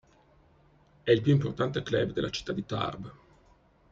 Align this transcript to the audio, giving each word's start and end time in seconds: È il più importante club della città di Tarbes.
È 1.03 1.11
il 1.11 1.21
più 1.21 1.31
importante 1.31 1.83
club 1.83 2.11
della 2.11 2.31
città 2.31 2.53
di 2.53 2.65
Tarbes. 2.65 3.11